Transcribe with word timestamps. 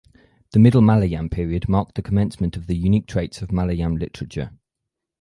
The 0.53 0.57
Middle 0.59 0.81
Malayalam 0.81 1.29
period 1.29 1.69
marked 1.69 1.93
the 1.93 2.01
commencement 2.01 2.57
of 2.57 2.65
the 2.65 2.75
unique 2.75 3.05
traits 3.05 3.43
of 3.43 3.49
Malayalam 3.49 3.99
literature. 3.99 4.49